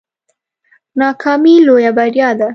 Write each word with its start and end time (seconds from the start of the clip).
ناکامي 0.99 1.55
لویه 1.67 1.91
بریا 1.97 2.29
ده 2.39 2.47